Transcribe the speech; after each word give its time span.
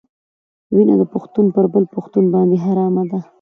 وینه 0.75 0.95
د 1.01 1.03
پښتون 1.13 1.45
پر 1.55 1.65
بل 1.73 1.83
پښتون 1.95 2.25
باندې 2.33 2.55
حرامه 2.65 3.03
ده. 3.11 3.19